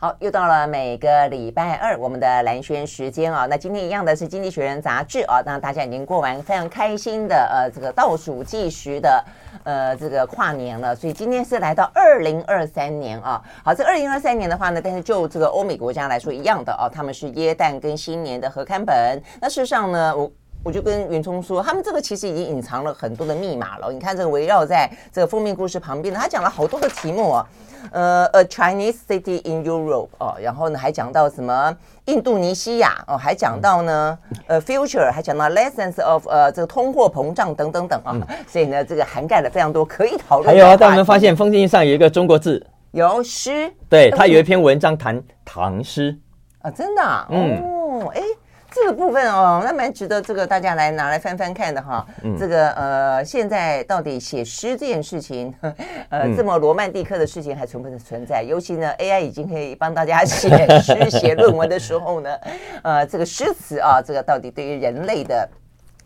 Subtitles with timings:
[0.00, 3.46] 好，又到了每个礼拜二我们的蓝轩时间啊。
[3.46, 5.42] 那今天一样的是《经济学人》杂志啊。
[5.44, 9.24] 那大家已经过完非常开心的呃这个倒数计时的
[9.64, 13.42] 呃这个跨年了，所以今天是来到二零二三年啊。
[13.64, 19.20] 好，这二零二三年的话呢，但是就这个欧美国家来说一样的啊，他们是耶诞跟新年的合刊本。
[19.40, 20.30] 那事实上呢，我
[20.64, 23.90] 我就跟云聪说，他们这个其实已经隐藏了很多的密码了。
[23.92, 27.46] 你看这个围绕在这个封面故事旁边呢，他讲了好多的题目啊。
[27.92, 31.74] 呃，A Chinese city in Europe 哦，然后呢还讲到什么
[32.06, 40.48] 印度尼西亚哦，还讲到呢呃 Future，还讲到 Lessons of 呃这个通货膨胀等等等啊，嗯、所以呢这个涵盖了非常多可以讨论。
[40.50, 46.18] 还有啊，但我们发现封面上有一个中国字，有诗，对，他有一篇文章谈唐诗
[46.58, 48.47] 啊，真的、啊，哦，哎、嗯。
[48.70, 52.06] 这个部分哦，那蛮值得这个大家来拿来翻翻看的哈。
[52.22, 55.52] 嗯、这个呃，现在到底写诗这件事情，
[56.10, 58.42] 呃，嗯、这么罗曼蒂克的事情还存不存在？
[58.42, 60.50] 尤其呢，AI 已经可以帮大家写
[60.80, 62.30] 诗、写论文的时候呢，
[62.84, 65.48] 呃，这个诗词啊，这个到底对于人类的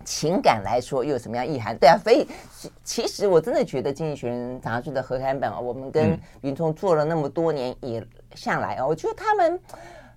[0.04, 1.76] 情感来说又有什么样意涵？
[1.76, 2.26] 对啊，所以
[2.84, 8.00] 其实我真的觉得《经济学人》杂志的合刊本啊，我们跟云聪做了那么多年以
[8.36, 9.60] 下来啊，我觉得他们。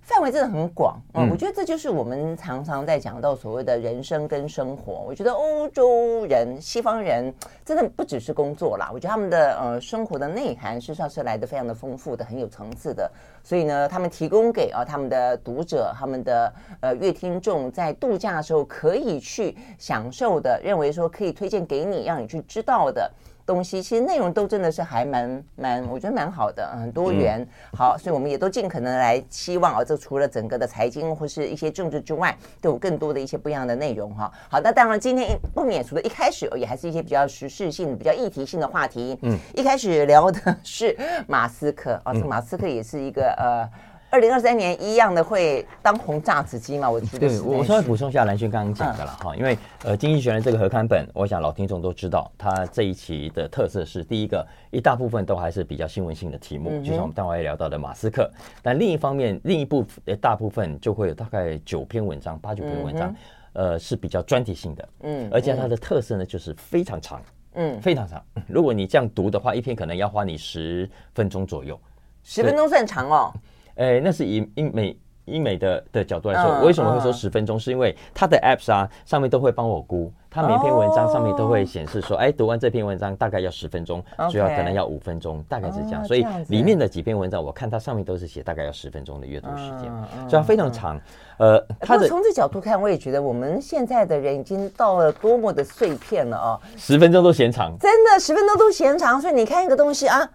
[0.06, 5.04] 范围真的很广，嗯，我觉得这就是我们常常在讲到所谓的人生跟生活。
[5.08, 7.34] 我觉得欧洲人、西方人
[7.66, 13.12] 真的不只是工作啦，我觉得他们的呃生活的内涵事实上是来的非常的丰富的，很有层次的。
[13.44, 23.12] 所以呢，他们提供给啊他们的读者、他们的呃乐听众，在度假的时候可以去享受的，认为说可以推荐给你，让你去知道的。
[23.46, 27.42] 东西其实内容都真的是还蛮蛮，我觉得蛮好的，很多元。
[27.42, 34.32] 嗯、好，所以我们也都尽可能来期望啊，这除了整个的财经或是一些政治之外，都有更多的一些不一样的内容哈。
[34.50, 39.18] 好，那当然今天不免除了一开始也还是一些比较时事性、比较议题性的话题。
[39.22, 43.95] 嗯，一开始聊的是马斯克啊，这个马斯克也是一个呃。
[44.16, 46.90] 二零二三年一样的会当红炸子鸡嘛？
[46.90, 47.28] 我觉得。
[47.28, 58.32] 对，我稍微补充一下蓝轩刚刚讲的了哈，嗯、因为呃，经济学人这个合刊本，我想老听众都知道，它这一期的特色是第一个，一大部分都还是比较新闻性的题目，嗯、就像我们待会聊到的马斯克。
[58.64, 63.14] 但另一方面，另一部呃大部分就会有大概九篇文章，八九篇文章，
[63.52, 64.90] 嗯、呃，是比较专题性的。
[65.02, 65.30] 嗯。
[65.30, 67.22] 而且它的特色呢，就是非常长。
[67.56, 67.82] 嗯。
[67.82, 68.24] 非常长。
[68.48, 71.78] 如果你这样读的话，一篇可能要花你十分钟左右。
[72.24, 73.34] 十分钟算长哦。
[73.76, 77.60] 哎，那是以英美英美的的角度来说，我为什么会说十分钟？
[77.60, 86.06] 是因为它的 apps 啊，上面都会帮我估，它每篇文章上面都会显示说，哎，读完这篇文章大概要十分钟，主要可能要五分钟，大概是这样。
[86.06, 89.92] 所以里面的几篇文章，我看它上面都是写大概要十分钟的阅读时间，
[90.30, 91.02] 所以它非常长。
[91.40, 96.60] 呃，它的从这角度看，我也觉得我们现在的人已经到了多么的碎片了啊！
[96.78, 99.20] 十分钟都嫌长，真的十分钟都嫌长。
[99.20, 100.30] 所以你看一个东西啊，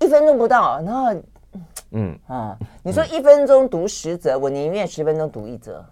[0.00, 1.14] 一分钟不到，然后。
[1.92, 5.84] 嗯啊，你说一分钟读十则，嗯、我宁愿十分钟读一则。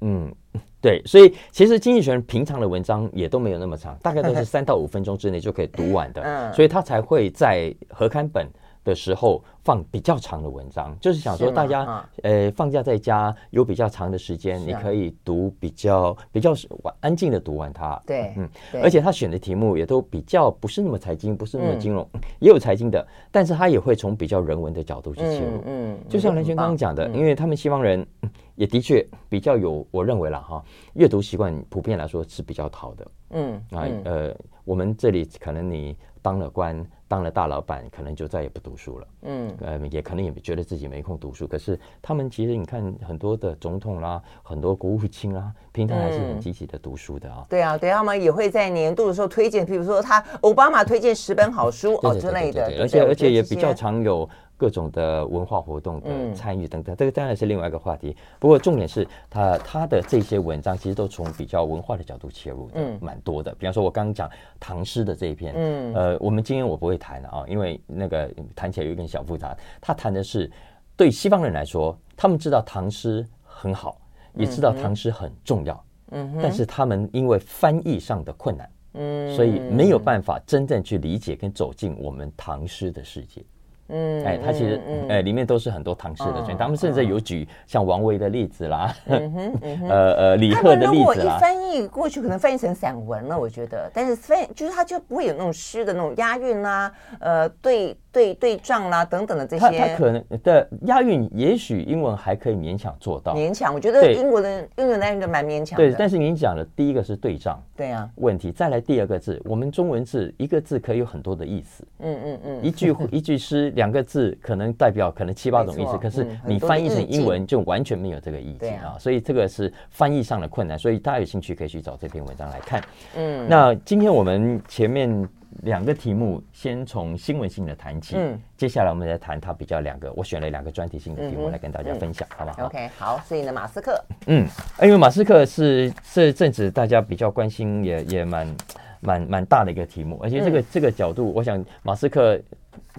[0.00, 0.32] 嗯，
[0.80, 6.22] 对，所以其实经济学人平常的文章也都没有那么长，大概都是 三到五分钟之内就可以读完的。
[6.22, 8.48] 嗯，所以他才会在合刊本
[8.84, 16.52] 的时候放比较长的文章，就是想说大家呃放假在家有比较长的时间，你可以读比较比较
[16.82, 18.00] 完安静的读完它。
[18.06, 18.46] 对，嗯，
[18.82, 22.06] 而且他选的题目也都比较不是那么财经，不是那么金融，
[22.40, 25.62] 也有财经的，但是他也会从比较人文的角度去切入。
[25.64, 28.06] 嗯，就像蓝轩刚刚讲的，因为他们西方人
[28.56, 33.06] 也的确比较有，我认为了哈，阅读习惯普遍来说是比较好的。
[33.30, 36.84] 嗯啊呃，我们这里可能你当了官。
[37.14, 39.06] 当了大老板，可能就再也不读书了。
[39.22, 41.46] 嗯，呃，也可能也觉得自己没空读书。
[41.46, 47.46] 可是他们其实，你看很多的总统啦，很多国务卿啦，平常还是很积极的读书的啊。
[47.48, 52.64] 对啊，对啊，他们也会在年度的时候推荐，比如说他奥巴马推荐十本好书哦之类的。
[52.80, 54.28] 而且而且也比较常有。
[54.56, 58.16] 各种的文化活动的参与等等，这个当然是另外一个话题。
[58.38, 63.54] 不过重点是他他的这些文章其实都从比较文化的角度切入的，蛮多的。
[63.56, 69.56] 比方说，我刚刚讲唐诗的这一篇，嗯，呃，我们今天我不会谈了啊，因为那个谈起来有点小复杂。
[69.80, 70.50] 他谈的是
[70.96, 74.00] 对西方人来说，他们知道唐诗很好，
[74.34, 83.44] 也知道唐诗很重要，嗯，但是他们因为翻译上的困难，嗯，所以没有办法真正去理解跟走进我们唐诗的世界。
[83.88, 90.96] 嗯，哎，他其实，哎，里面都是很多唐诗的，所以他们甚至有举像王维的例子啦， 呃呃，李贺的例子啦。
[90.96, 93.90] 如果一翻译过去，可能翻译成散文了，我觉得。
[93.92, 96.90] 但是翻，就是他就不会有那种诗的那种押韵啦，
[97.20, 103.34] 呃，对对对仗啦等等的这些，他他可能的押韵，也许英文还可以勉强做到。
[103.34, 105.84] 勉强，我觉得英国的英文押韵都蛮勉强的。
[105.84, 111.84] 对，但是您讲的第一个是对仗，对啊，问题再来第二个字，我们中文字一个字可以有很多的意思。
[111.98, 120.78] 嗯嗯嗯，一句 一句诗两个字可能代表可能七八种意思，可是你翻译成英文就完全没有这个意境啊，所以这个是翻译上的困难。
[120.78, 122.80] 所以大家有兴趣可以去找这篇文章来看。
[123.16, 125.28] 嗯，那今天我们前面。
[125.62, 128.16] 两个题目，先从新闻性的谈起。
[128.16, 133.20] 嗯，接下来我们再谈它比较两个，我选了两个专题性的题目来跟大家分享，嗯、好不好？OK，好。
[133.26, 134.46] 所以呢，马斯克，嗯，
[134.82, 138.56] 因为马斯克是这阵子大家比较关心也，也也蛮
[139.00, 142.38] 蛮蛮大的一个题目，而且这个、嗯、这个角度，我想马斯克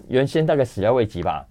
[0.07, 1.45] 原先大概始料未及吧。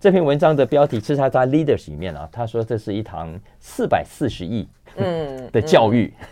[0.00, 6.12] 这篇文章的标题是他在 Leaders 里面啊，他说这是一堂四百四十亿嗯的教育。
[6.18, 6.26] 嗯嗯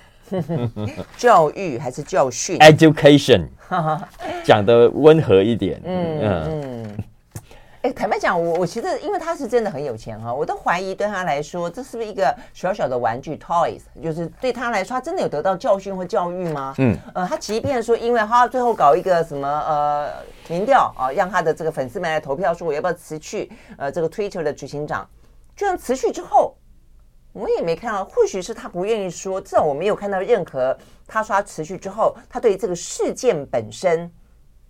[1.16, 3.46] 教育还是教训？Education，
[4.44, 5.80] 讲的温和一点。
[5.84, 6.98] 嗯嗯。
[7.82, 13.82] 哎，坦白讲，我我其实因为他是真的很有钱哈，我都怀疑对他来说，这是不是一个小小的玩具 toys？
[14.02, 16.74] 就是对他来说，他真的有得到教训或教育吗？
[16.78, 16.96] 嗯。
[17.14, 20.10] 呃，他即便说，因为他最后搞一个什么呃
[20.48, 25.08] 民调啊，让他的这个粉丝们来投票，说我要不要辞去呃这个 Twitter 的执行长，
[25.54, 26.56] 居然辞去之后。
[27.36, 30.74] 我也没看到，或许是他不愿意说，至少我没有看到任何
[31.06, 34.10] 他说他辞去之后，他对这个事件本身，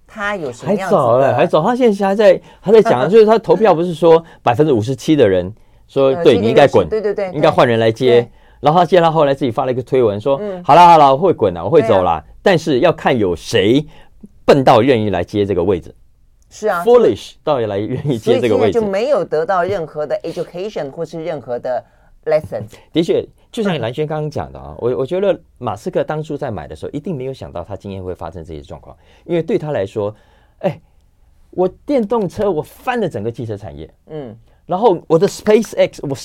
[0.05, 0.85] 他有什么样子？
[0.85, 5.55] 还早了，还早，他现在还在还在讲， 就是他投票不是说百分之五十七的人
[5.87, 8.29] 说对你应该滚，对对对，应该换人来接，
[8.59, 13.87] 然后他接他后来自己发了一个推文说，好了好了，我会滚了，我会走了，但是要看有谁
[14.45, 15.95] 笨到愿意来接这个位置，
[16.51, 21.85] 是啊，foolish 到底来愿意接这个位置，就没有得到任何的 education 或是任何的。
[22.27, 22.63] Lesson
[22.93, 30.15] 的确，就像蓝轩刚刚讲的啊，我我觉得马斯克当初在买的时候，一定没有想到他今天会发生这些状况，因为对他来说，
[30.59, 30.81] 哎，
[31.51, 34.37] 我电动车我翻了整个汽车产业，嗯，
[34.67, 36.17] 然后我的 SpaceX 我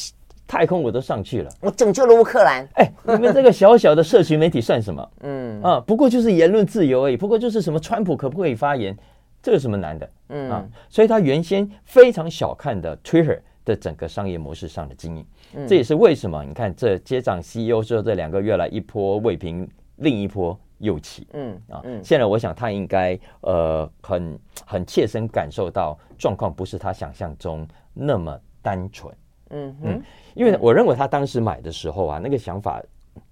[0.47, 5.09] 太空我都上去了，我拯救了乌克兰，哎，你们这个小小的社群媒体算什么？
[5.21, 5.61] 嗯。
[5.61, 8.97] 啊，不过就是言论自由而已，不过就是什么川普可不可以发言，
[9.41, 10.09] 这有什么难的？
[10.27, 10.49] 嗯。
[10.49, 15.25] 啊，所以他原先非常小看的 Twitter 的整个商业模式上的经营。
[15.67, 21.27] 这也是为什么你看，这接掌 CEO 之后这两个月来一波未平，另一波又起。
[21.33, 29.13] 嗯啊，现在我想他应该呃很很切身感受到状况不是他想象中那么单纯。
[29.49, 30.01] 嗯嗯，
[30.33, 32.81] 因为我认为他当时买的时候啊，那个想法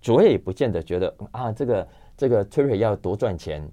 [0.01, 1.88] 主要也不见得觉得啊这个
[2.18, 3.66] 这个 Twitter 要多赚钱，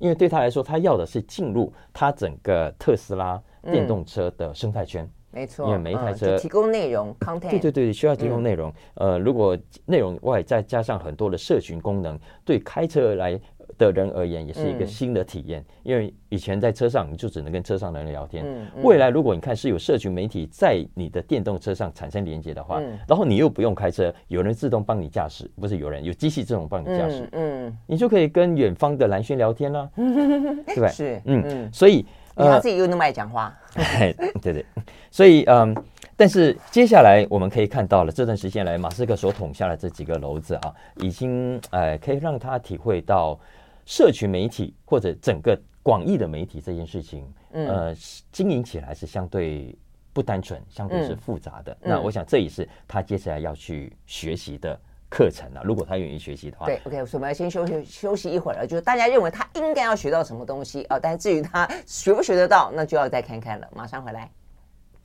[0.00, 5.08] 因为对他来说，他要的是进入他整个特斯拉电动车的生态圈。
[5.32, 8.70] 没错，因为每一台车、嗯、提供内容，content，对对对，需要提供内容。
[8.94, 9.56] 嗯、呃，如果
[9.86, 13.40] 内容外再加上很多的社群功能，对开车来
[13.78, 15.62] 的人而言也是一个新的体验。
[15.62, 30.88] 嗯、因为以前在车上你就只能跟车上的人聊天，嗯嗯、未来如果你看是有社群媒体在你的电动车上产生连接的话，嗯、然后你又不用开车，有人自动帮你驾驶，不是有人有机器自动帮你驾驶，嗯，嗯你就可以跟远方的蓝轩聊天了， 对吧？
[30.88, 32.04] 是，嗯嗯，所以。
[32.36, 33.54] 他自己又那么爱讲话，
[34.40, 34.64] 对对，
[35.10, 35.76] 所以嗯，
[36.16, 43.38] 但是接下来我们可以看到了这段时间来，马斯克所捅下的这几个篓子啊，已经呃可以让他体会到
[43.84, 47.94] 社群媒体或者整个广义的媒体这件事情，呃，
[48.30, 49.76] 经营起来是相对
[50.12, 51.76] 不单纯，相对是复杂的。
[51.80, 54.78] 那我想这也是他接下来要去学习的。
[55.12, 58.66] 课程啊，如果他愿意学习的话，对，OK，所以我们要先休息休息一会儿了。
[58.66, 60.98] 就是大家认为他应该要学到什么东西啊？
[60.98, 63.68] 但是至于他学不学得到，那就要再看看了。
[63.76, 64.30] 马上回来。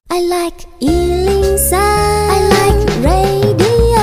[0.08, 3.98] I like 103, I like radio。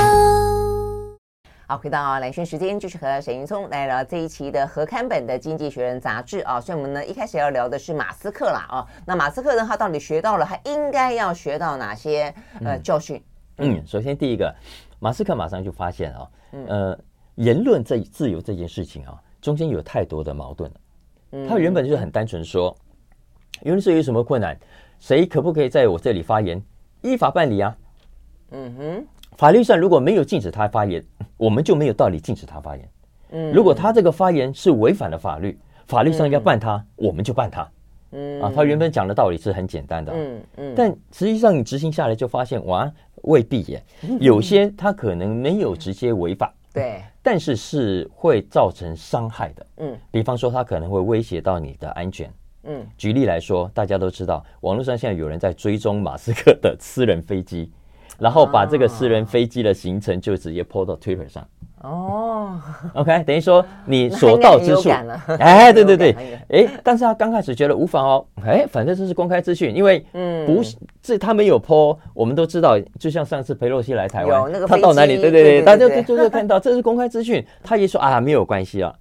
[1.65, 6.61] 好，回到蓝轩时间，继续和沈云聪来聊这一期的合刊本的《经济学人》杂志啊。
[6.61, 8.85] 所以我们呢一开始要聊的是马斯克啦啊。
[9.07, 12.31] 那马斯克呢，他到底学到了，他应该要学到哪些
[12.63, 13.19] 呃教训？
[13.57, 14.53] 嗯，首先第一个。
[14.99, 16.29] 马斯克马上就发现啊，
[16.67, 16.99] 呃，
[17.35, 21.47] 言论这自由这件事情啊，中间有太多的矛盾了。
[21.49, 22.75] 他原本就是很单纯说，
[23.63, 24.57] 言论自由有什么困难？
[24.99, 26.61] 谁可不可以在我这里发言？
[27.01, 27.75] 依法办理啊。
[28.51, 29.05] 嗯哼，
[29.37, 31.03] 法律上如果没有禁止他发言，
[31.35, 32.89] 我们就没有道理禁止他发言。
[33.31, 37.69] 嗯，如果他这个发言是违反了法律，法律上要办他，我们就办他。
[38.11, 40.13] 嗯啊，他原本讲的道理是很简单的。
[40.15, 42.89] 嗯嗯，但实际上你执行下来就发现，哇。
[43.25, 43.83] 未必耶，
[44.19, 52.31] 有些他可能没有直接违法，对，但是是会造成伤害的，嗯，比方说他可能会威胁到你的安全，
[52.63, 57.71] 嗯，举例来说，大家都知道，网络上现在有人在追踪马斯克的私人飞机，
[58.19, 61.74] 然后把这个私人飞机的行程就直接 po 到 Twitter 上，哦。
[61.85, 62.61] 哦
[62.93, 64.89] ，OK，等于说你所到之处，
[65.39, 66.15] 哎，对对对，
[66.49, 78.93] 哎，但是他刚开始觉得无妨哦，哎，反正这是公开资讯，因为嗯，不是，这他没有 po，我们都知道，就像上次裴洛西来台湾，他到哪里，对对对，大家就就是看到这是公开资讯，他也说啊没有关系啊，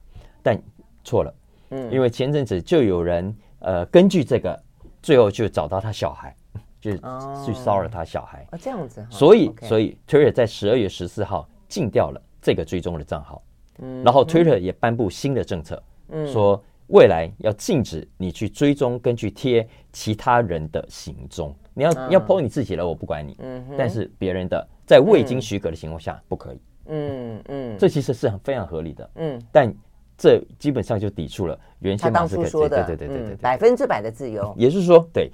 [0.43, 0.61] 但
[1.03, 1.35] 错了，
[1.71, 4.59] 嗯，因为前阵子就有人呃根据这个，
[5.03, 6.35] 最后就找到他小孩。
[6.85, 8.47] 就去骚扰他小孩。
[8.51, 13.43] 啊，这样子，所以所以 Twitter 在十二月十四号禁掉了这个追踪的账号，
[13.79, 29.75] 嗯，然后 Twitter 也颁布新的政策，嗯，说未来要禁止你去追踪跟去贴其他人的行踪，你要要 po 你自己的，我不管你，嗯，但是别人的在未经许可的情况下不可以，嗯嗯，这其实是很非常合理的，嗯，但
[30.19, 35.33] 这基本上就抵触了原先马斯克说的，对对对对对，百分之百的自由，也就是说，对。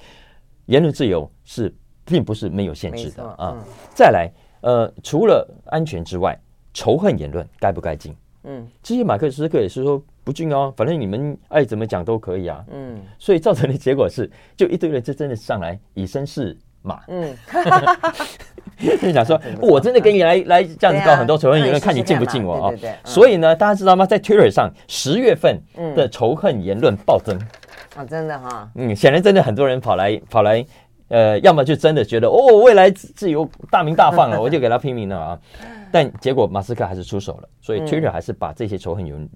[0.66, 1.74] 言论自由是
[2.04, 3.56] 并不是没有限制的啊！
[3.92, 6.38] 再来，呃，除了安全之外，
[6.72, 8.14] 仇恨言论该不该禁？
[8.44, 12.64] 嗯，这些马克思克也是说不禁哦，反正你们爱怎么讲都可以啊。
[12.72, 17.02] 嗯，所以造成的结果是，就一堆人就真的上来以身试马。
[17.08, 17.36] 嗯，
[18.98, 22.74] 就想说，我真的给你来来这样子搞很多仇恨言论，看你禁不禁我啊？
[23.04, 24.06] 所以呢，大家知道吗？
[24.06, 25.60] 在 Twitter 上，十月份
[25.94, 27.38] 的仇恨言论暴增。
[27.94, 30.64] 啊，真的哈，嗯，显然真的很多人跑来跑来，
[31.10, 35.40] 呃，要么就真的觉得哦，未来自由大名大放了， 我就给他拼命了啊。
[35.92, 39.28] 但结果马斯克还是出手了，所以 Twitter 还是把这些仇恨言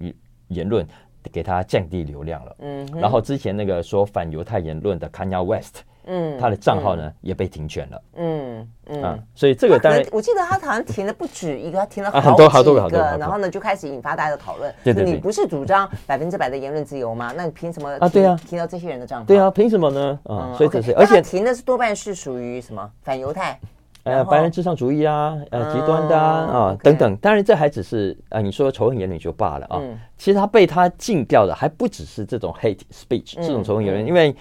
[0.47, 0.87] 言论
[1.31, 2.55] 给他降低流量了。
[2.59, 5.83] 嗯，然后之前那个说反犹太言论的 Kanye West。
[6.05, 8.01] 嗯，他的账号呢也被停权了。
[8.15, 14.73] 嗯嗯，所以这个当然，我记得他好像停了不止一个，他 停了很多好多个，好多个，然后呢就开始引发大家的讨论。
[14.83, 17.33] 对对，你不是主张百分之百的言论自由吗？
[17.35, 18.07] 那你凭什么啊？
[18.07, 19.25] 对啊，停到这些人的账号？
[19.25, 20.19] 对啊，凭什么呢？
[20.25, 23.59] 啊，所以这是，而且停的是多半是属于什么反犹太，
[24.03, 27.15] 呃，白人至上主义啊，呃，极端的啊等等。
[27.17, 29.81] 当然这还只是啊，你说仇恨言论就罢了啊。
[30.17, 34.35] 其实他被他禁掉的还不只是这种 hate speech 这种仇恨言论，因为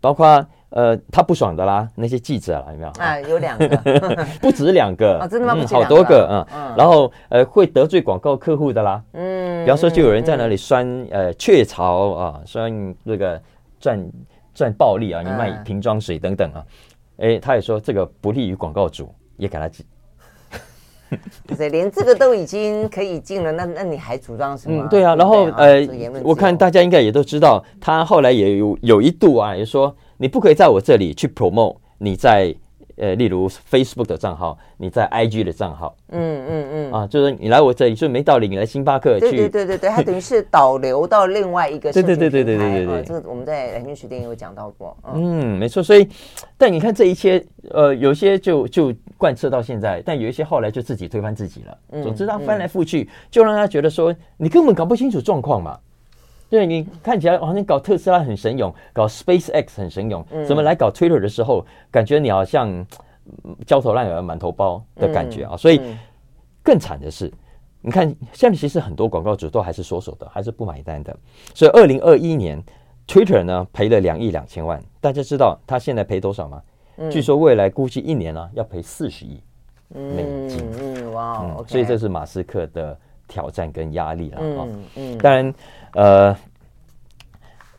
[0.00, 0.42] 包括。
[0.70, 3.20] 呃，他不爽的啦，那些记者啦，有没有啊？
[3.22, 3.68] 有两个，
[4.40, 5.66] 不止两个啊，真的吗？
[5.68, 6.74] 好多个嗯。
[6.76, 9.02] 然后呃，会得罪广告客户的啦。
[9.14, 13.40] 嗯，比方说，就有人在那里酸呃雀巢啊，酸那个
[13.80, 14.10] 赚
[14.54, 16.64] 赚暴利啊，你卖瓶装水等等啊。
[17.16, 19.84] 哎，他也说这个不利于广告主，也给他禁。
[21.58, 24.84] 对，连这个都已经可以禁了，那那你还主张什么？
[24.84, 25.16] 嗯，对啊。
[25.16, 25.84] 然后呃，
[26.22, 29.92] 我看大家应该也都知道，他后来也有有一度啊，也说。
[30.20, 32.54] 你不可以在我这里去 promote 你在
[32.96, 46.06] 呃，例如 Facebook 的账号，你在 IG 的账号，嗯嗯嗯，啊，就是你来我这里就没道理，你来星巴克去，对对对对对，它等于是导流到另外一个对对对对对对对对，这个我们在蓝军时代有讲到过，嗯，没错，所以
[46.58, 55.78] 但你看这一切，呃，有些就就贯彻到现在，但有一些后来就自己推翻自己了，总之他翻来覆去，就让他觉得说你根本搞不清楚状况嘛。
[56.50, 62.84] 对，你看起来好像搞特斯拉很神勇，搞 SpaceX 很神勇，怎么来搞 Twitter 的时候，感觉你好像
[63.64, 65.56] 焦头烂额、满头包的感觉啊！
[65.56, 65.80] 所以
[66.62, 67.32] 更惨的是，
[67.80, 71.16] 你看现在其实很多广告主都还是缩手的，还是不买单的。
[71.54, 72.60] 所以二零二一年
[73.06, 76.60] Twitter 呢赔了两亿两千万，大家知道他现在赔多少吗？
[77.10, 79.40] 据说未来估计一年呢要赔四十亿
[79.94, 80.68] 美金。
[80.80, 82.98] 嗯，哇，所以这是马斯克的
[83.30, 84.66] 挑战跟压力了啊！
[84.96, 85.54] 嗯，当然。
[85.94, 86.36] 呃，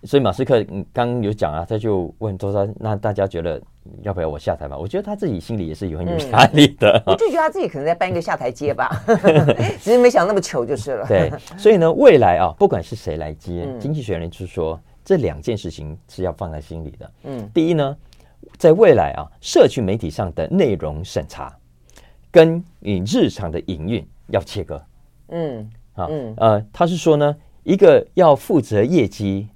[0.04, 3.62] 所以马斯克刚有讲啊，他就问周三，那大家觉得
[4.02, 4.78] 要不要我下台吧？
[4.78, 6.92] 我觉得他自己心里也是有很有压力的。
[7.06, 8.90] 嗯、我就觉得他自己可能在搬一个下台阶吧，
[9.80, 11.06] 只是没想那么糗就是了。
[11.08, 17.12] 对，所以呢，未来啊，不管是谁来接，嗯、经济学人就是说这两件事情是要放在心里的。
[17.24, 17.96] 嗯，第一呢，
[18.58, 21.56] 在未来啊，社区媒体上的内容审查
[22.30, 24.84] 跟你日常的营运要切割。
[25.32, 27.36] 嗯，啊，嗯，呃，他是说呢。
[27.64, 29.48] 一个要负责业绩、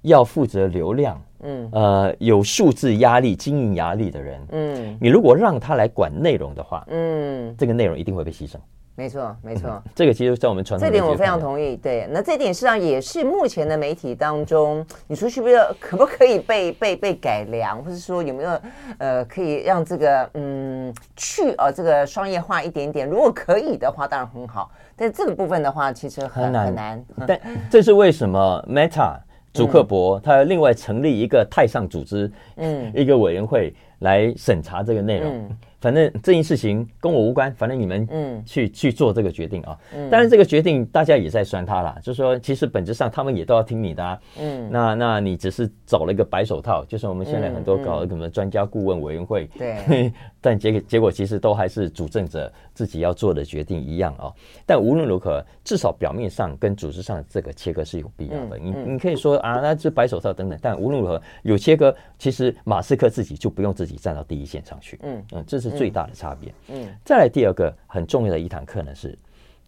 [0.00, 8.56] 要负责流量，嗯，呃，有数字压力、经营压力的人，嗯，你如果让他来管内容的话，嗯，这个内容一定会被牺牲。
[8.94, 11.76] 没错，没错，嗯，这个其实在我们传统这点我非常同意。
[11.76, 18.60] 对，那这点实际上也是目前的媒体当中，你说是不是可不可以被被被改良，或者说有没有
[18.98, 23.08] 呃可以让这个嗯去呃这个商业化一点点？
[23.08, 24.70] 如果可以的话，当然很好。
[24.94, 27.04] 但这个部分的话，其实很，很难很难。
[27.26, 29.16] 但这是为什么？Meta
[29.54, 33.74] 祖克伯他另外成立一个太上组织，嗯，一个委员会。
[34.02, 35.32] 来审查这个内容。
[35.32, 38.42] 嗯反正这件事情跟我无关，反正你们嗯。
[38.46, 39.76] 去去做这个决定啊。
[39.94, 44.18] 嗯，当然这个决定大家也在酸他啦，就是说其实本质上他们也都要听你的啊。
[44.40, 50.12] 嗯，那那你只是找了一个白手套，就是我们现在很多搞什么专家顾问委员会，对，
[50.42, 54.30] 但结果结果其实都还是主政者自己要做的决定一样哦。
[54.66, 58.58] 但无论如何，至少表面上跟组织上这个切割是有必要的。
[58.58, 64.98] 你你可以说啊，那这白手套等等，但无论如何有切割，其实马斯克自己就不用自己站到第一线上去。
[65.02, 65.72] 嗯嗯，这是。
[65.72, 66.52] 最大的差别。
[66.68, 69.16] 嗯，再来第二个很重要的一堂课呢，是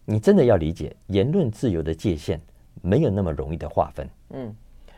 [0.05, 2.39] 你真的要理解言论自由的界限
[2.83, 4.07] 没有那么容易的划分。
[4.29, 4.55] 嗯，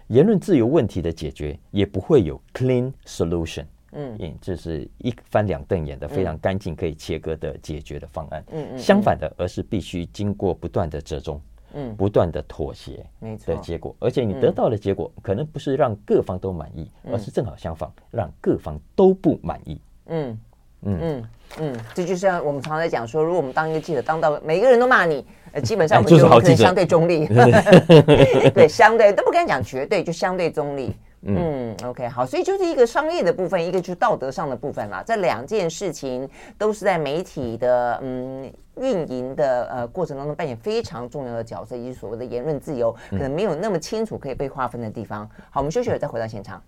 [0.07, 3.63] 言论自由问题的解决也不会有 clean solution。
[3.94, 8.44] 嗯，这是一翻两瞪眼的非常干净可以切割的解决的方案。
[8.51, 11.41] 嗯嗯，相反的，而是必须经过不断的折中，
[11.74, 13.96] 嗯，不断的妥协，没错的结果。
[14.00, 19.79] 而且你得到的结果可能不是让各方都满意，而是正好相反，让各方都不满意。
[20.08, 20.39] 嗯。
[20.84, 21.24] 嗯嗯
[21.60, 27.25] 嗯，这就像我们常常在讲说，如果我们当一个记者，当到每个人都骂你，呃，基本上我们就可能相对中立，
[28.53, 30.96] 对，相对都不敢讲绝对，就相对中立。
[31.24, 35.03] 嗯，OK，好，所以就是一个商业的部分，一个就是道德上的部分啦。
[35.05, 45.27] 这两件事情都是在媒体的嗯运营的呃过程当中扮演非常重要的角色，以及所谓的言论自由，可能没有那么清楚可以被划分的地方。
[45.50, 46.62] 好，我们休息了，再回到现场。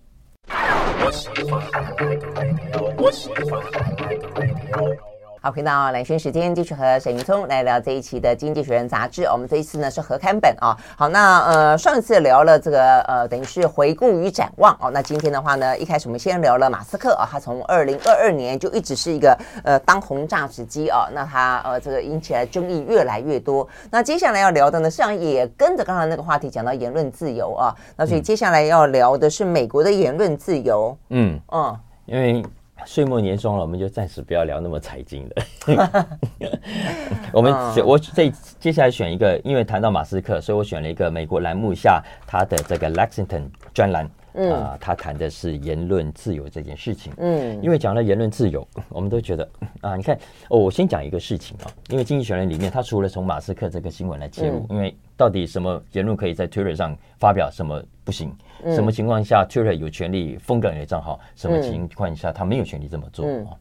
[5.42, 9.24] 好，回到蓝轩时间，继续和沈云聪来聊这一期的《经济学人》杂志。
[9.24, 10.76] 我们这一次呢是合刊本啊。
[10.94, 14.90] 好，那呃上一次聊了这个呃等于是回顾与展望哦。
[14.92, 21.08] 那今天的话呢，一开始我们先聊了马斯克啊，他从二零二二年就一直是一个呃当红炸子鸡啊。
[21.14, 23.66] 那他呃这个引起来争议越来越多。
[23.90, 27.74] 那接下来要聊的呢，实际上也跟着刚才那个话题讲到言论自由啊。
[27.96, 30.94] 那所以接下来要聊的是美国的言论自由。
[31.08, 32.44] 嗯嗯，因为。
[32.86, 35.42] 岁末年终了，我们就暂时不要聊那么财经的。
[37.32, 44.10] 我们我这接下来选一个，因为谈到马斯克，所以我选了一个美国栏目下他的这个 Lexington 专栏。
[44.34, 47.12] 嗯啊，他谈的是言论自由这件事情。
[47.18, 49.48] 嗯，因为讲了言论自由， 我们都觉得
[49.80, 50.18] 啊，你看
[50.48, 58.32] 哦，我先讲一个事情啊，因为《经济学人》里面，他除了从马斯克这个新闻来切入，因为到底什么言论可以在 Twitter 上发表，什么不行？
[58.74, 61.18] 什么情况下 Twitter 有权利封掉你的账号？
[61.34, 63.56] 什么情况下他没有权利这么做啊？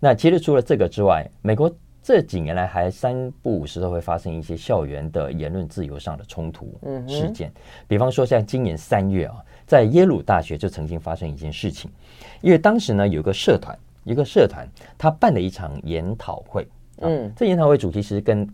[0.00, 6.78] 那其实除了这个之外，美国这几年来还三不五时都会发生一些校园的言论自由上的冲突
[7.08, 7.50] 事件，
[7.88, 9.36] 比方说像今年三月啊。
[9.66, 11.90] 在耶鲁大学就曾经发生一件事情，
[12.40, 14.68] 因为当时呢有个社团，一个社团
[14.98, 16.66] 他办了一场研讨会，
[16.98, 18.48] 嗯，这研讨会主题其实跟，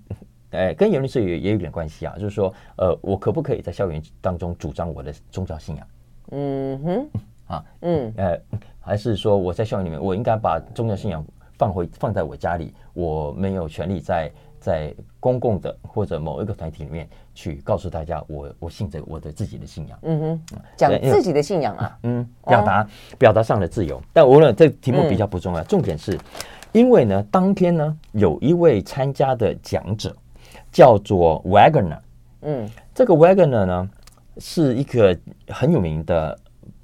[0.50, 5.87] 哎，跟言论自由也有点关系啊，就是说，呃，我可不可以在校园当中主张我的宗教信仰？
[6.31, 7.09] 嗯哼，
[7.55, 8.40] 啊，嗯，呃，
[8.81, 11.25] 还是说我在校园里面，我应该把宗教信仰
[11.59, 14.31] 放回放在我家里，我没有权利在。
[14.61, 19.99] 在公共的或者某一个团体里面去告诉大家我，我我信着我的自己的信仰。
[20.03, 22.87] 嗯哼，讲自己的信仰啊，嗯，表达
[23.18, 24.01] 表达上的自由。
[24.12, 26.18] 但无论这题目比较不重要，重点是，
[26.73, 30.14] 因为呢，当天呢，有一位参加的讲者
[30.70, 31.99] 叫做 Wagner，
[32.42, 33.90] 嗯，这个 Wagner 呢
[34.38, 35.18] 是一个
[35.49, 36.38] 很有名的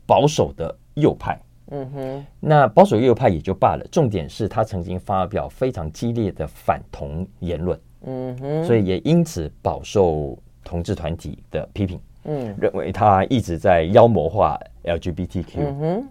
[0.07, 1.39] 保守的右派。
[1.71, 16.09] 嗯哼，那保守右派也就罢了，重点是他曾经发表非常激烈的反同言论，嗯哼，所以也因此饱受同志团体的批评，嗯，认为他一直在妖魔化 LGBTQ，嗯哼，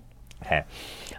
[0.50, 0.66] 哎，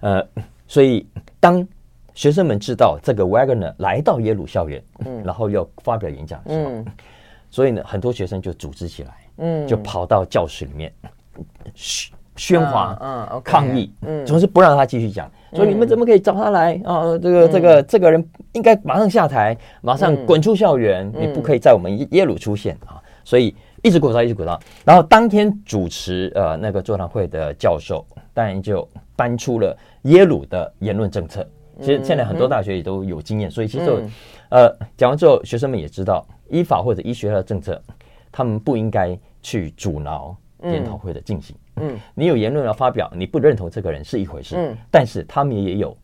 [0.01, 0.29] 呃，
[0.67, 1.07] 所以
[1.41, 1.67] 当
[2.13, 6.87] 学生们知道这个 Wagner 来到耶鲁校园，嗯，然后要发表演讲的时候，嗯，
[7.51, 10.93] 所以呢，很多学生就组织起来，嗯，就跑到教室里面，
[11.75, 12.13] 嘘。
[12.37, 17.03] 喧哗，嗯抗议，嗯，总是不让他继续讲，说你们怎么可以找他来啊？
[17.19, 23.03] 这个这个这个人应该马上下台，马上滚出校园，你不可以在我们耶鲁出现啊！
[23.25, 24.61] 所以一直鼓噪，一直鼓噪。
[24.85, 31.47] 然后当天主持呃那个座谈会的教授，当然就搬出了耶鲁的言论政策。
[31.81, 34.09] 其实现在很多大学也都有经验，所以其实
[34.51, 37.81] 呃讲完之后，学生们也知道，依法或者依学校的政策，
[38.31, 40.35] 他们不应该去阻挠
[40.73, 41.57] 研讨会的进行。
[41.77, 44.57] 嗯，你有言论要发表，你不认同这个人是一回事。
[44.57, 45.97] 嗯，但是他们也有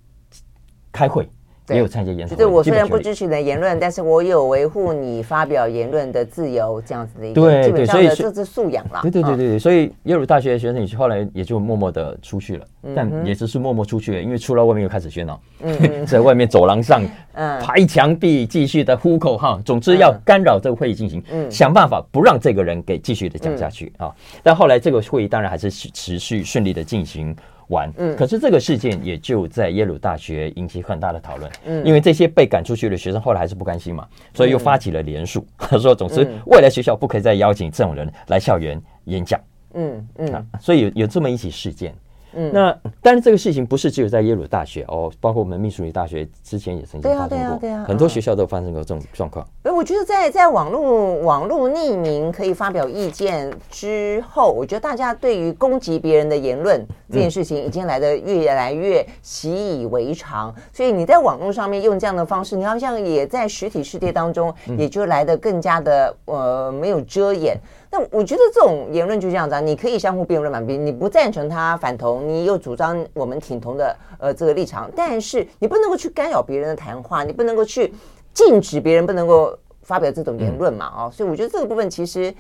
[0.93, 1.29] 开会，
[1.73, 2.37] 也有参加研讨会。
[2.37, 9.01] 就是我虽然不支持你的言论，但是我有维护你发表言论的自由，这样子的一个对，基本上的这是素养了。
[9.03, 15.41] 对对对对，所以耶鲁大学的学生，你后来也就默默的出去了，但也只是默默出去了，因为出了外面又开始喧闹。
[15.63, 17.03] 嗯， 在外面走廊上，
[17.35, 24.13] 嗯，拍墙壁，继续的呼口号，总之要干扰这个会议进行，嗯，想办法不让这个人给继续的讲下去啊。
[24.43, 27.35] 但后来这个会议当然还是持续顺利的进行
[27.69, 27.91] 完。
[27.97, 31.51] 嗯，可是这个事件也就在耶鲁大学引起很大的讨论。
[31.65, 39.41] 嗯，因为这些被赶出去的学生后来还是不甘心嘛，所以又发起了联署，他说：“总之，未来学校不可以再邀请这种人来校园演讲。”
[39.75, 41.95] 嗯嗯，所以有有这么一起事件。
[42.35, 49.47] 嗯，那但是这个事情不是只有在耶鲁大学哦，包括我们密苏里大学之前也曾经发生过，对啊对啊对啊，很多学校都发生过这种状况。
[49.65, 67.57] 哎，我觉得在在网络网络匿名可以发表意见之后，我觉得大家对于攻击别人的言论这件事情已经来得越来越习以为常，所以你在网络上面用这样的方式，你好像也在实体世界当中也就来得更加的呃没有遮掩。
[67.93, 77.93] 那我觉得这种言论就这样子啊，你可以相互辩论嘛，比你不赞成他反同，你又主张我们挺同的呃这个立场，但是你不能够去干扰别人的谈话，你不能够去
[78.33, 82.35] 禁止别人不能够发表这种言论嘛，哦，所以我觉得这个部分其实。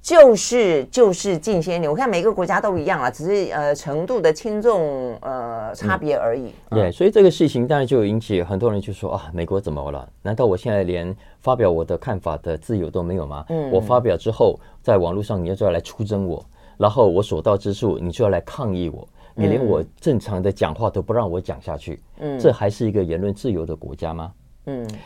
[0.00, 6.52] 就是就是近些年，我看每个国家都一样啊，只是呃程度的轻重呃差别而已。
[6.70, 10.08] 对、嗯，所以这个事情当然就引起很多人就说啊，美国怎么了？
[10.22, 13.44] 难道我现在连发表我的看法的自由都没有吗？
[13.48, 16.42] 嗯，我发表之后，在网络上你就要来出征我，
[16.78, 24.32] 然后我所到之处你就要来抗议我，你连我正常的讲话都不让我讲下去，嗯，这还是一个言论自由的国家吗？
[24.32, 24.34] 嗯，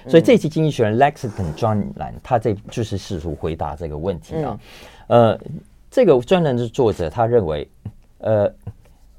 [0.08, 4.58] 所以这期《经济学人》Lexington 专栏，他这就是试图回答这个问题啊。
[5.08, 5.38] 呃，
[5.90, 7.68] 这个专栏的作者他认为，
[8.18, 8.46] 呃，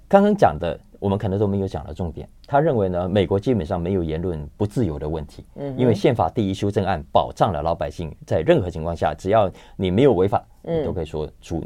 [0.07, 2.27] 刚刚讲的我们可能都没有讲到重点。
[2.45, 11.63] 他认为呢，美国基本上没有言论不自由的问题，嗯，因为宪法第一修正案保障了老百姓在任何情况下，只要你没有违法，你都可以说出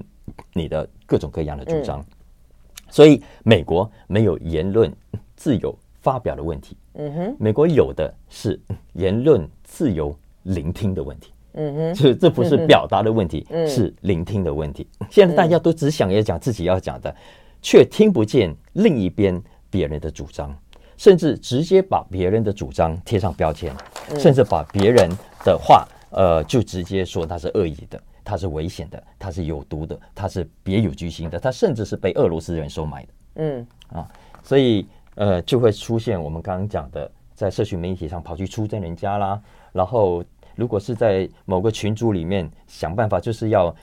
[0.54, 2.04] 你的各种各样的主张。
[2.90, 4.94] 所以，美国没有言论
[5.36, 6.78] 自由发表的问题。
[7.00, 8.60] 嗯哼，美国有的是
[8.94, 11.32] 言论自由聆听的问题。
[11.54, 14.88] 嗯哼，这这不是表达的问题，是聆听的问题。
[15.10, 17.16] 现在大家都只想要讲自己要讲的，
[17.62, 20.56] 却听不见另一边别人的主张，
[20.98, 23.72] 甚至直接把别人的主张贴上标签，
[24.18, 25.10] 甚至把别人
[25.46, 33.10] 的话，呃，就直接说他是恶意的，他是危险的，他是有毒的，他是别有居心的，他甚至是被俄罗斯人收买的。
[33.36, 34.08] 嗯啊，
[34.44, 34.88] 所以。
[35.18, 39.42] 呃，就会出现我们刚刚讲的，在社群媒体上跑去出征人家啦。
[39.72, 40.24] 然后，
[40.56, 43.76] 如果是在某个群组里面想办法，就是要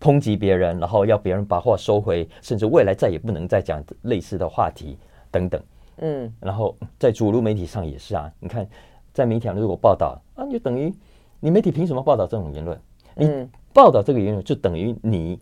[0.00, 4.96] 抨击别人，然后要别人把话收回，甚至未来再也不能再讲类似的话题
[5.32, 5.60] 等等。
[5.98, 8.32] 嗯，然后在主流媒体上也是啊。
[8.38, 8.64] 你看，
[9.12, 10.94] 在媒体上如果报道啊，就等于
[11.40, 12.80] 你媒体凭什么报道这种言论？
[13.16, 15.40] 你报道这个言论，就等于你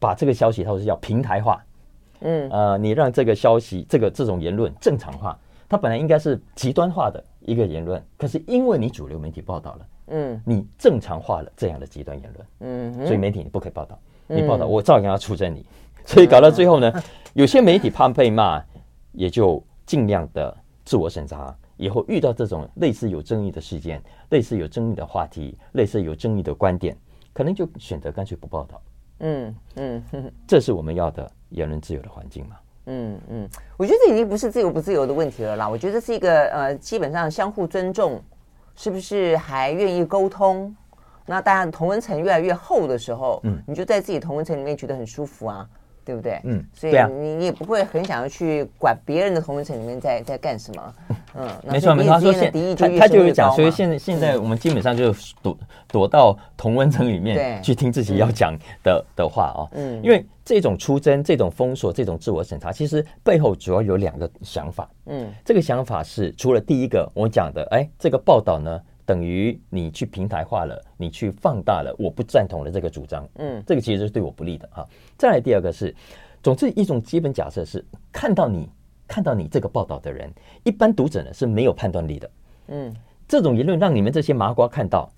[0.00, 1.64] 把这个消息，它是要平台化。
[2.20, 15.64] 嗯，呃，你让这个消息，这个这种言论正常化，它本来应该是极端化的一个言论，可是因为你主流媒体报道了，嗯，你正常化了这样的极端言论，嗯，所以媒体你不可以报道，你报道我照样要出征你，
[16.04, 16.92] 所以搞到最后呢，
[17.34, 18.62] 有些媒体怕被骂，
[19.12, 26.96] 也就尽量的自我审查，以后遇到这种类似有争议的事件，类似有争议的话题，类似有争议的观点，
[27.32, 28.80] 可能就选择干脆不报道。
[29.20, 32.56] 嗯嗯，这是我们要的言论自由的环境嘛？
[32.86, 35.68] 嗯嗯，我觉得这已经不是自由不自由的问题了啦。
[35.68, 38.20] 我觉得是一个呃，基本上相互尊重，
[38.74, 40.74] 是不是还愿意沟通？
[41.26, 45.68] 那大家的同温层越来越厚的时候，嗯，你就在自己同温层里面觉得很舒服啊。
[46.02, 46.40] 对不对？
[46.44, 50.94] 嗯，所以你你也不会很想要去管别人的同温层里面在在干什么。
[51.34, 52.12] 嗯，没错没错。
[52.12, 59.68] 他说现他他就有讲，所以现在现在我们基本上就躲躲到同温层里面去听自己要讲的的话哦。
[59.72, 64.88] 嗯，因为这种出征、这种封锁、这种自我审查，其实背后主要有两个想法。
[65.06, 68.80] 嗯，这个想法是除了第一个我讲的，哎，这个报道呢。
[69.06, 74.86] 等于你去平台化了，你去放大了我不赞同的这个主张，嗯，这个其实是对我不利的哈。
[75.18, 75.92] 再来第二个是，
[76.44, 78.68] 总之一种基本假设是，看到你
[79.10, 82.30] 看到你这个报道的人，一般读者呢是没有判断力的，
[82.68, 82.94] 嗯，
[83.26, 85.10] 这种言论让你们这些麻瓜看到，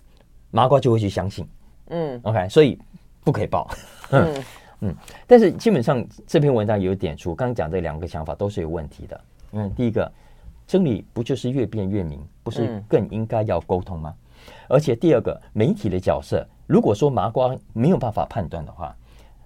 [0.50, 1.46] 麻瓜就会去相信，
[1.88, 2.78] 嗯，OK，所以
[3.22, 3.68] 不可以报，
[4.10, 4.34] 嗯。
[4.84, 4.92] 嗯，
[5.28, 9.20] 但是基本上这篇文章有点出，刚刚讲这两个想法都是有问题的，
[9.52, 10.10] 嗯，第一个。
[10.64, 14.14] 真理不就是越辩越明，不是更应该要沟通吗？
[14.16, 18.96] 嗯、而且第二个，媒体的角色，如果说麻瓜没有办法判断的话，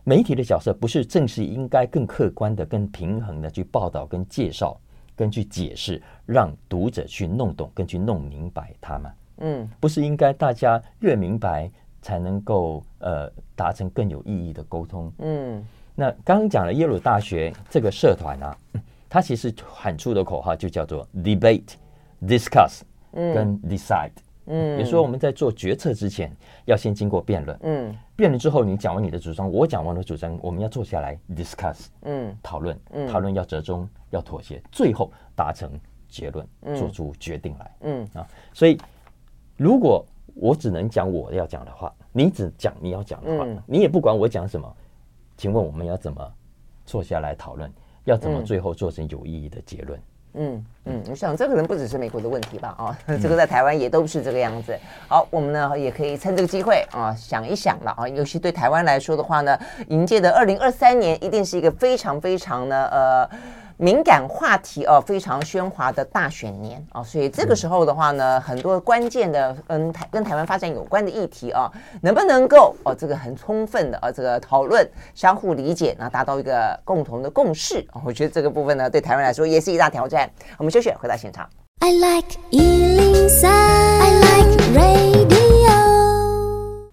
[0.09, 4.79] 媒体的角色不是正是应该更客观的、更平衡的去报道、跟介绍、
[5.17, 9.13] 跟去解释，让读者去弄懂、跟去弄明白它吗？
[9.39, 11.69] 嗯，不是应该大家越明白
[12.01, 15.13] 才能够呃达成更有意义的沟通？
[15.19, 15.67] 嗯，
[15.97, 18.57] 那刚刚讲了耶鲁大学这个社团啊。
[19.11, 21.75] 它其实喊出的口号就叫做 debate、
[22.23, 24.13] discuss 跟 decide。
[24.47, 35.71] 嗯，比如说我们在做决策之前，要先经过辩论，嗯，辩论之后你讲完你的主张，我讲完我的主张，我们要坐下来 discuss，嗯，讨论，嗯，讨论要折中，要妥协，最后达成
[36.09, 38.09] 结论，做出决定来，嗯。
[38.15, 38.79] 啊，所以
[39.57, 40.05] 如果
[40.35, 44.77] 我只能讲我要讲的话，你只讲你要讲的话，你也不管我讲什么，
[45.37, 46.33] 请问我们要怎么
[46.85, 47.71] 坐下来讨论？
[48.05, 49.99] 要怎么最后做成有意义的结论？
[49.99, 50.03] 嗯
[50.37, 52.75] 嗯嗯，我想这可能不只是美国的问题吧？
[52.79, 54.79] 啊，这个在台湾也都是这个样子。
[55.09, 63.31] 好，我们呢也可以趁这个机会啊想一想了啊，尤其对台湾来说的话呢，迎接的二零二三年一定是一个非常非常呢呃。
[63.79, 80.31] 敏感话题哦，非常喧哗的大选年啊，所以这个时候的话呢，很多关键的跟台跟台湾发展有关的议题啊，能不能够哦这个很充分的啊这个讨论，相互理解，然后达到一个共同的共识，我觉得这个部分呢，对台湾来说也是一大挑战。
[80.57, 81.49] 我们休息，回到现场。
[81.81, 85.36] I like 103, I like radio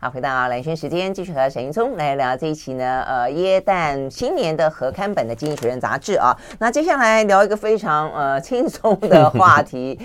[0.03, 6.37] 好，回到蓝轩时间，继续和沈云聪来聊这一期呢，呃，耶诞新年的合刊本的《经济学人》杂志啊。
[6.59, 9.97] 那接下来聊一个非常呃轻松的 话题，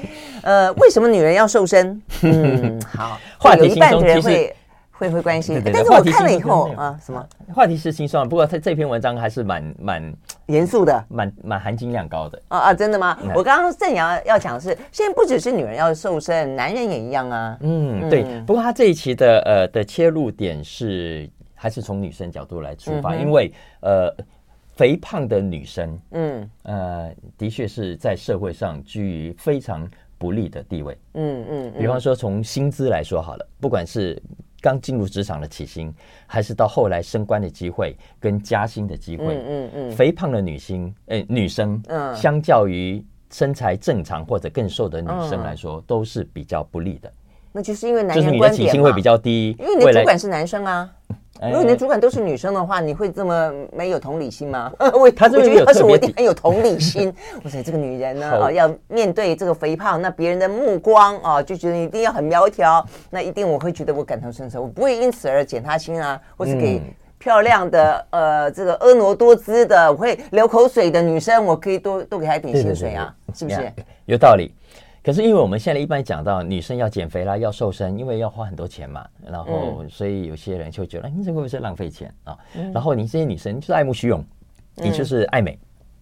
[0.42, 2.00] 呃，为什么女人要瘦身？
[2.22, 4.54] 嗯， 好，话题有一半的人会。
[4.92, 10.14] 会会关心，但是我看了以后啊，什么话题是轻松，不过他这篇文章还是蛮蛮
[10.48, 13.18] 严肃的，蛮蛮含金量高的啊啊，真的吗？
[13.34, 17.56] 我刚刚正要要讲的是，现在不只是女人要瘦身，男人也一样啊。
[17.60, 18.24] 嗯，对。
[18.46, 24.10] 不过他这一期的呃的切入点是还是从女生角度来出发，因为呃
[24.74, 30.98] 肥胖的女生，嗯呃的确是在社会上居于非常不利的地位。
[31.14, 34.20] 嗯嗯，比方说从薪资来说好了，不管是
[34.60, 35.92] 刚进入职场的起薪，
[36.26, 47.12] 还是到后来升官的机会跟加薪的机会，嗯嗯嗯，肥胖的女性，诶，女生，嗯，相较于身材正常或者更瘦的女生来说，都是比较不利的。
[47.52, 50.90] 那就是因为男人就是你的起薪会比较低，因为你的主管是男生啊。
[51.42, 54.72] 如果你的主管都是女生的话，你会这么没有同理心吗？
[54.92, 57.12] 我他觉得要是我一定很有同理心。
[57.44, 66.82] 我说这个女人呢，哦，要面对这个肥胖，那别人的目光啊，就觉得一定要很苗条，那一定我会觉得我感同身受，我不会因此而减她心啊，或是给
[67.18, 73.72] 漂亮的呃这个婀娜多姿的，我会流口水的女生，我可以多多给她一点薪水啊，是不是？
[74.06, 74.52] 有道理。
[75.08, 82.36] 可是因为我们现在一般讲到女生要减肥啦，要瘦身，因为要花很多钱嘛，然后所以有些人就觉得，你这会不会是浪费钱啊？
[82.74, 84.22] 然后你这些女生就是爱慕虚荣，
[84.74, 85.58] 你就是爱美，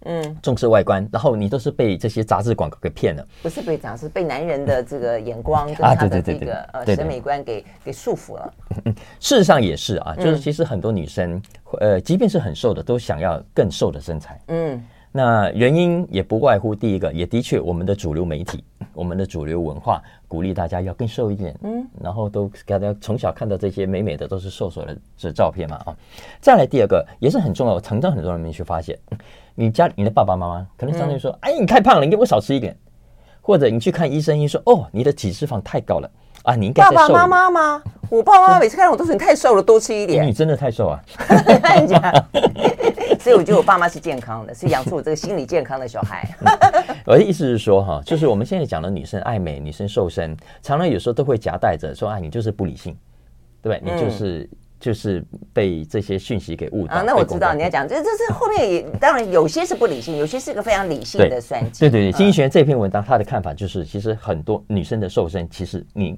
[0.07, 8.55] 嗯，重视外观，然后你都是被这些杂志广告给骗了，不是被杂志，被男人的这个眼光 跟他的这个呃审美观给给束缚了。
[9.23, 11.41] 事实上也是啊，就是其实很多女生，
[11.79, 14.85] 呃，即便是很瘦的，都想要更瘦的身材，嗯。
[15.17, 25.97] 那原因也不外乎第一个，也的确，我们的主流媒体，我们的主流文化鼓励大家要更瘦一点，嗯，然后都大家从小看到这些美美的都是瘦瘦的这照片嘛啊。
[26.39, 28.99] 再来第二个也是很重要，常常很多人没去发现，
[29.55, 32.77] 你家你的爸爸妈妈可能常常说，嗯、哎，你太胖了，你给我少吃一点，
[33.41, 36.11] 或者你去看医生，医生说，哦，你的体脂肪太高了
[36.47, 37.83] 啊，你应该爸爸妈妈吗？
[38.09, 40.25] 我爸爸妈妈每次看到我都说你太瘦了，多吃一点。
[40.25, 41.01] 你真的太瘦啊！
[43.19, 46.25] 所以我觉得我爸妈是健康的，是养出我这个心理健康的小孩。
[47.05, 52.97] 我的意思是说，哈，就是我们现在讲的女生爱美、女生瘦身，常常有时候都会夹带着说啊，你就是不理性，
[53.61, 53.93] 对不对？
[53.93, 56.95] 你就是、嗯、就是被这些讯息给误导。
[56.95, 61.81] 啊，那我知道你要讲，这这是后面也当然有些是不理性，有些是个非常理性的算计。
[61.81, 66.17] 对对对，经济学这篇文章他的看法就是，其实很多女生的瘦身，其实你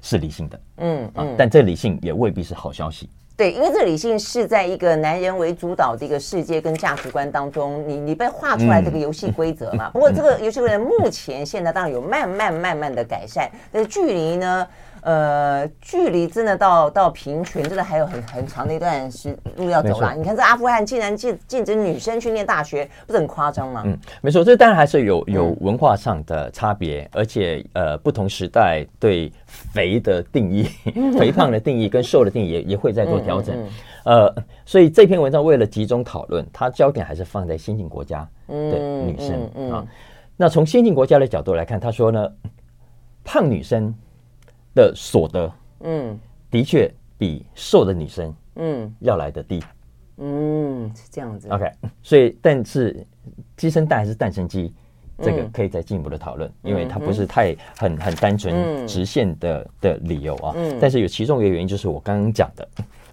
[0.00, 3.08] 是理性的，嗯啊，但这理性也未必是好消息。
[3.36, 9.88] 对，因为这理性是在一个男人为主导的一个世界跟价值观当中，你你被画出来这个游戏规则嘛。
[9.94, 14.66] 不过这个游戏规则目前现在当然有慢慢慢慢的改善，但是距离呢？
[15.02, 20.12] 呃，距离真的到到平权，真的还有很很长的一段时路要走啦。
[20.12, 23.82] 你看，这阿富汗竟然禁禁止女生去念大学，不是很夸张吗？
[23.86, 30.64] 嗯，没错，这当然还是有有文化上的差别，而且呃，不同时代对肥的定义、
[31.18, 33.56] 肥胖的定义跟瘦的定义也也会在做调整。
[34.04, 34.34] 呃，
[34.66, 39.86] 所以这篇文章为了集中讨论，它焦点还是放在先进国家的女生啊。
[40.36, 42.28] 那从先进国家的角度来看，他说呢，
[43.24, 43.94] 胖女生。
[44.74, 46.18] 的所得，嗯，
[46.50, 49.62] 的确比瘦的女生，嗯，要来的低，
[50.18, 51.48] 嗯，是这样子。
[51.48, 51.70] OK，
[52.02, 53.06] 所以但是
[53.56, 54.72] 鸡生蛋还是蛋生鸡，
[55.18, 60.52] 这个可以再进一步的讨论，因为它不是太很很单纯直线的的理由啊。
[60.56, 62.68] 嗯，但是有其中一个原因就是我刚刚讲的，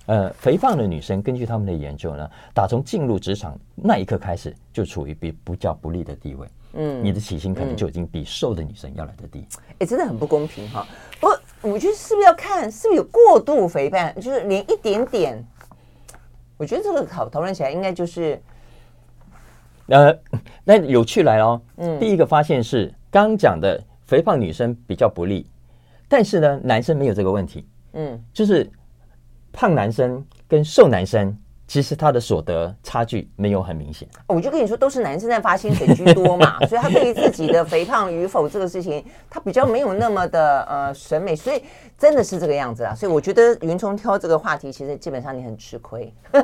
[0.05, 6.47] 呃，肥胖的女生根据他们的研究呢，打从进入职场那一刻开始就处于比不较不利的地位。
[6.73, 9.45] 嗯，你的起薪可能就已经比瘦的女生要来的低。
[9.79, 10.85] 哎，真的很不公平哈。
[11.19, 11.27] 不。
[11.61, 15.43] 我觉得是不是要看是不是有过度肥胖，就是连一点点。
[16.57, 18.41] 我觉得这个讨讨论起来应该就是，
[19.87, 20.17] 呃，
[20.63, 21.61] 那有趣来哦。
[21.77, 25.49] 嗯，第一个发现是刚刚讲的肥胖女生比较不利，
[26.07, 27.67] 但是呢，男生没有这个问题。
[27.93, 28.69] 嗯，就是
[29.51, 31.37] 胖男生跟瘦男生。
[31.67, 41.61] 其实他的所得差距没有很明显，我就跟你说，都是男生在发薪水居多嘛， 所以他对于自己的肥胖与否这个事情，他比较没有那么的呃审美，所以
[41.97, 42.95] 真的是这个样子啊。
[42.95, 46.41] 所以我觉得云聪挑这个话题，其实基本上你很吃亏， 会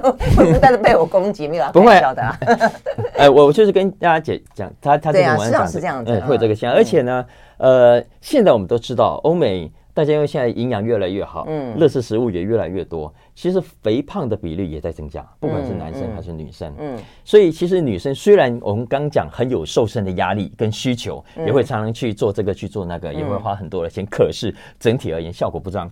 [0.51, 2.37] 不断的被我攻击，没有开玩笑的啊。
[3.15, 7.25] 哎，我就是跟大家讲讲，他他这个文章是这样子，会有这个现象，而且呢，
[7.57, 9.71] 呃，现在我们都知道欧美。
[9.93, 25.87] 大家因为现在营养越来越好，嗯，垃圾食物也越来越多，其实肥胖的比例也在增加，不管是男生还是女生，嗯，所以其实女生虽然我们刚讲很有瘦身的压力跟需求，也会常常去做这个去做那个，也会花很多的钱，可是整体而言效果不彰，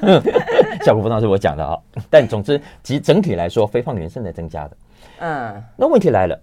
[0.84, 1.78] 效果不彰是我讲的啊，
[2.10, 4.76] 但总之，其整体来说，肥胖女生在增加的，
[5.20, 6.38] 嗯，那问题来了，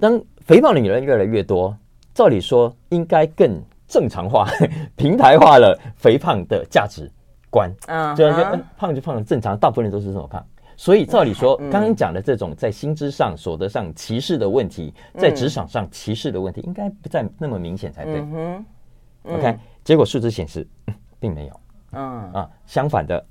[0.00, 1.76] 当肥胖的女人越来越多，
[2.14, 3.62] 照理说应该更。
[3.88, 4.46] 正常化、
[4.94, 7.10] 平台化了肥胖的价值
[7.50, 8.30] 观，嗯，就
[8.76, 10.44] 胖就胖的正常，大部分人都是这么胖。
[10.76, 18.20] 所以照理说，刚刚讲的这种在薪资上、所得上歧视的问题，在职场上歧视的问题，应该不再那么明显才对。
[18.20, 18.64] 嗯
[19.24, 20.66] OK，结果数字显示，
[21.18, 21.60] 并没有。
[21.92, 23.24] 嗯啊，相反的，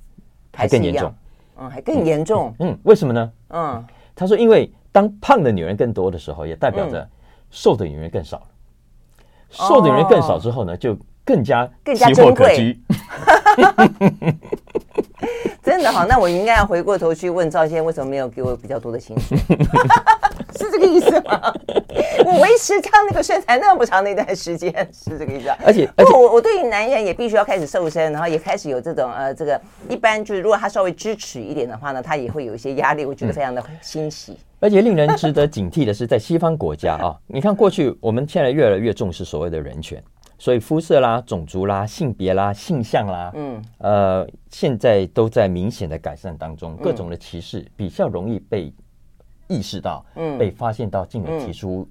[0.53, 1.13] 还更严重。
[1.57, 2.53] 嗯，还更严重。
[2.59, 3.31] 嗯，为什么呢？
[3.49, 7.07] 嗯，他说，因为当胖的女人更多的时候，也代表着
[7.49, 8.43] 瘦的女人更少。
[9.49, 12.77] 瘦的人更少之后呢，就更加更加珍贵。
[15.63, 19.37] 真的好，那我应该要回过头去问赵先生，为什么没有给我比较多的薪水？
[20.57, 21.53] 是这个意思吗？
[22.25, 25.49] 我维持这样那个身材那么长的一段时间，是这个意思。
[25.65, 33.03] 而且，而且我我对于男人也必须要开始瘦身，然后也开始有这种呃，这个一般就是如果他稍微支持一点的话呢，他也会有一些压力。
[33.05, 34.31] 我觉得非常的欣喜。
[34.31, 40.03] 嗯、而且令人值得警惕的是，在西方国家 啊，你看过去我们现在越来越重视所谓的人权，
[40.37, 48.73] 所以肤色啦、种族啦、性别啦、性向啦，嗯，呃，现在都在明显的改善当中，各种的歧视比较容易被。
[49.49, 51.87] 意识到，嗯，被发现到，进而提出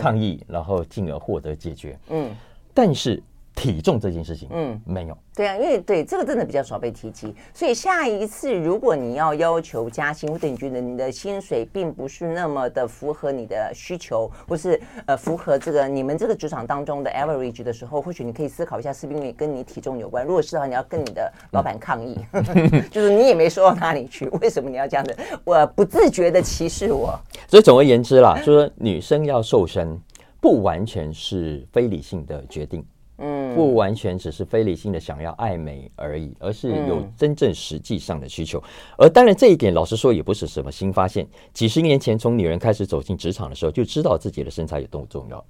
[0.00, 2.30] 抗议，然后进而获得解决，嗯，
[2.72, 3.22] 但是。
[3.56, 20.24] 体重这件事情，嗯，没有，对啊，因为对这个真的比较少被提及，所以下一次如果你要要求加薪，或者你觉得你的薪水并不是那么的符合你的需求，或是呃符合这个你们这个职场当中的 average 的时候，或许你可以思考一下，是不是跟你体重有关？
[20.24, 22.44] 如果是的话，你要跟你的老板抗议，嗯、
[22.92, 25.16] 就是你也没说到哪里去，为什么你要这样子？
[25.44, 27.18] 我不自觉的歧视我。
[27.48, 29.98] 所以总而言之啦，就是说女生要瘦身，
[30.42, 32.84] 不完全是非理性的决定。
[33.18, 38.62] 嗯，不完全只是非理性的想要爱美而已，而是有真正实际上的需求。
[38.98, 41.26] 而当然，这一点老实说也不是什么新发现。
[41.52, 45.44] 几十年前，从女人开始走进职场的时候，就知道自己的身材有多么重要。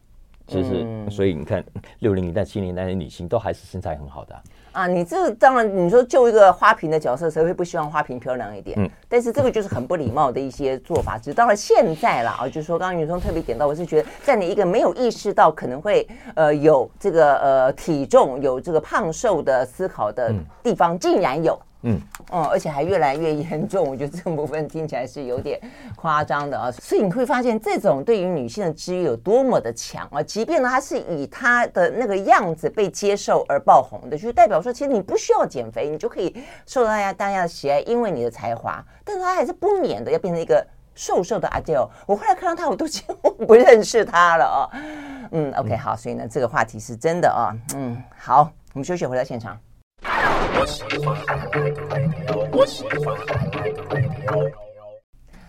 [0.47, 1.65] 其实，所以你看，
[1.99, 4.43] 六零年代、七零年代的女性都还是身材很好的啊。
[4.73, 8.79] 啊，你这当然，你说就一个花瓶的角色，谁会不希望花瓶漂亮一点？
[8.79, 11.19] 嗯，但是这个就是很不礼貌的一些做法。
[11.19, 20.33] 只是到了现在了啊，就是说刚刚云松特别点到，我是觉得在你一个没有意识到可能会呃有这个呃体重有这个胖瘦的思考的
[20.63, 21.59] 地方，竟然有。
[21.89, 25.61] 嗯，哦，而且还越来越严重， 我觉得这个部分听起来是有点
[25.95, 26.69] 夸张的啊。
[26.73, 30.21] 所以你会发现，这种对于女性的治愈有多么的强啊！
[30.21, 38.85] 即便呢，她是以她的那个样子被接受而爆红的，就是代表说，其实你不需要减肥，你就可以受到大家大家的喜爱，因为你的才华。
[39.05, 41.89] 但是她还是不免的要变成一个瘦瘦的阿娇。
[42.05, 44.61] 我后来看到她，我都几乎不认识她了啊。
[45.31, 47.55] 嗯，OK，好，所以呢，这个话题是真的啊。
[47.77, 49.57] 嗯，好，我们休息回到现场。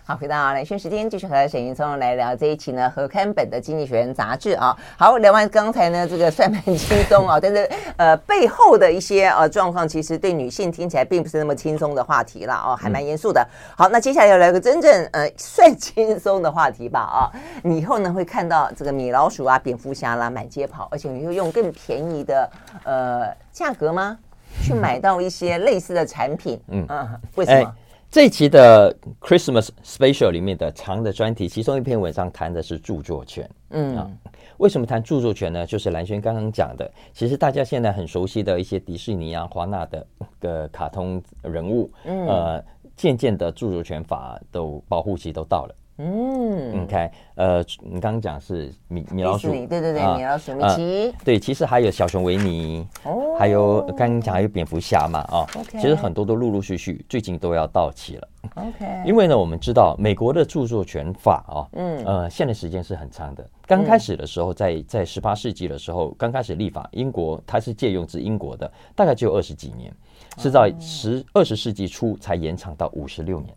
[0.03, 4.73] 好，回到兰萱时间，继续和沈云聪来聊这一期呢，和刊本的《经济学人》杂志啊。
[4.97, 13.45] 好，聊完刚才呢，这个算蛮轻松啊，但是呃，背后的一些呃状况，其实对女性听起来并不是那么轻松的话题了哦，还蛮严肃的。
[13.75, 17.31] 好，那接下来要聊个真正呃算轻松的话题吧啊，
[17.63, 22.49] 你以后呢会看到这个米老鼠啊、蝙蝠侠啦满街跑，而且你会用更便宜的
[22.85, 24.17] 呃价格吗？
[24.63, 27.65] 去买到一些类似的产品，嗯啊，为什么？
[27.65, 27.73] 欸、
[28.09, 34.09] 这一期的 Christmas Special 里面的长的专题，其中一篇文章谈的是著作权，嗯啊，
[34.57, 35.65] 为什么谈著作权呢？
[35.65, 40.07] 就是蓝轩刚刚讲的，其实大家现在很熟悉的一些迪士尼啊、华纳的
[40.39, 42.65] 的卡通人物，嗯，呃，
[42.95, 45.75] 渐渐的著作权法都保护期都到了。
[45.99, 55.81] 嗯，OK，呃，你刚刚讲是米米老鼠，对对对，米老鼠米奇，对，其实还有小熊维尼，哦，还有刚刚讲还有蝙蝠侠嘛，啊、哦，Okay.
[55.81, 58.27] 其实很多都陆陆续续最近都要到期了。
[58.55, 63.43] OK，因为呢，我们知道美国的著作权法啊、哦，嗯，呃，现在时间是很长的。
[63.65, 69.91] 刚开始的时候，在在十八世纪的时候，刚开始立法，英国它是借用自英国的，大概只有二十几年，
[70.37, 73.54] 是在十二十世纪初才延长到五十六年。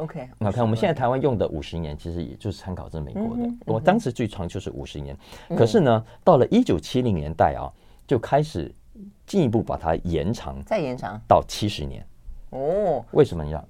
[0.00, 3.42] OK，那看我们现在台湾用的五十年，其实也就是参考自美国的。
[3.66, 5.14] 我当时最长就是五十年，
[5.50, 7.70] 可是呢，到了一九七零年代啊，
[8.06, 8.74] 就开始
[9.26, 12.02] 进一步把它延长，再延长到七十年。
[12.48, 13.62] 哦，为什么要？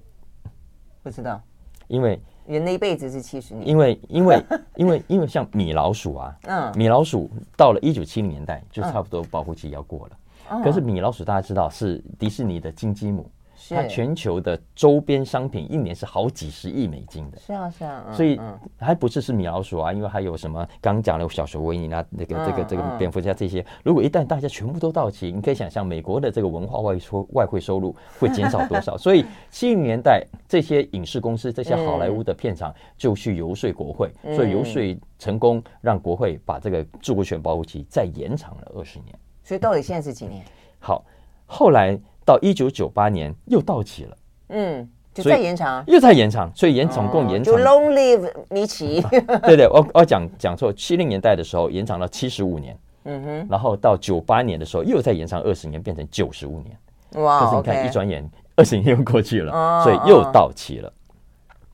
[1.03, 1.41] 不知道，
[1.89, 2.17] 因为
[2.47, 3.67] 人的一辈子是七十年。
[3.67, 4.41] 因为因为
[4.77, 10.17] 因为因为像米老鼠啊，嗯，米老鼠到了一九七零年代就差不多保护期要过了。
[10.63, 13.29] 可是米老鼠大家知道是迪士尼的金鸡母。
[13.71, 18.39] 它全球的周边商品一年是好几十亿美金的，是啊是啊，所以
[18.77, 28.97] 还不是是米老鼠啊，因为还有什么刚刚讲的小熊维尼啊，那个这个这个蝙蝠侠这些，如果一旦大家全部都到齐，你可以想象美国的这个文化外收外汇收入会减少多少。
[28.99, 34.81] 所以七零年代这些影视公司、这些好莱坞的片场就去游说国会，所以游说
[35.17, 39.17] 成功让国会把这个著作权保护期再延长了二十年。
[39.43, 40.43] 所以到底现在是几年？
[40.79, 41.03] 好，
[41.45, 41.99] 后来。
[42.25, 44.17] 到一九九八年又到期了，
[44.49, 47.53] 嗯，就再延长，又再延长，所以延总共延长。
[47.53, 49.01] 就 Long live 米奇。
[49.43, 57.23] 对对，我我讲讲错，七零年代的时候延长到七十五年，嗯哼，然后到九八年的时候又再延长二十年，变成九十五年。
[57.23, 60.93] 哇，可是你看一转眼二十年又过去了，所以又到期了。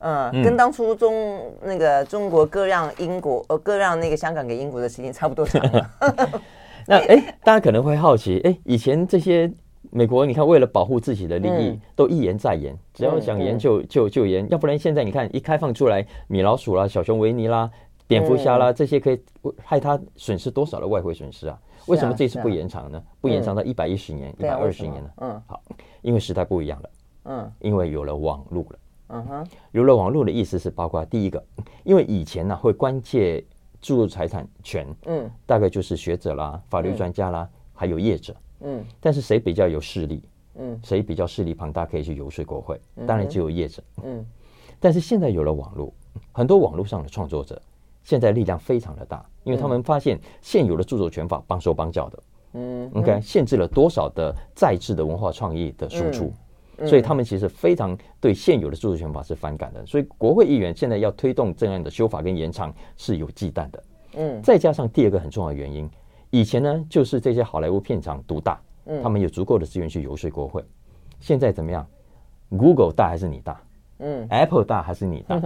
[0.00, 5.62] 嗯，跟当初中那个中国割让英国呃割让那个香港给英国的时间差不多长。
[6.86, 9.52] 那哎，大家可能会好奇，哎，以前这些。
[9.90, 17.70] 美国，你看，为了保护自己的利益，都一延再延，只要想延就就就延，要不然现在你看一开放出来，米老鼠啦、小熊维尼啦、
[18.06, 19.20] 蝙蝠侠啦，这些可以
[19.62, 21.58] 害他损失多少的外汇损失啊？
[21.86, 23.02] 为什么这次不延长呢？
[23.20, 25.10] 不延长到一百一十年、一百二十年呢？
[25.18, 25.62] 嗯，好，
[26.02, 26.90] 因为时代不一样了，
[27.24, 28.78] 嗯，因为有了网络了，
[29.08, 31.42] 嗯哼，有了网络的意思是包括第一个，
[31.84, 33.42] 因为以前呢会关切
[33.80, 38.34] 注入财产权，嗯，大概就是学者啦、法律专家啦，还有业者。
[38.60, 40.22] 嗯，但是谁比较有势力？
[40.60, 42.80] 嗯，谁比较势力庞大，可以去游说国会？
[43.06, 43.82] 当然只有业者。
[44.02, 44.26] 嗯，
[44.80, 45.92] 但是现在有了网络，
[46.32, 47.60] 很多网络上的创作者
[48.02, 52.22] 现在力量非常的大，因为他们发现现有的著作权法帮手帮脚的，
[52.54, 56.32] 嗯，OK，限制了多少的在制的文化创意的输出，
[56.86, 59.86] 所以他们其实非常对现有的著作权法是反感的。
[59.86, 63.84] 所以国会议员现在要推动这样的修法跟延长是有忌惮的。
[64.14, 65.88] 嗯，再加上第二个很重要的原因。
[66.30, 70.62] 以前呢，就是这些好莱坞片场独大，嗯，他们有足够的资源去游说国会。
[71.20, 71.86] 现在怎么样
[72.50, 73.60] ？Google 大还是你大？
[74.00, 75.40] 嗯，Apple 大还是你大？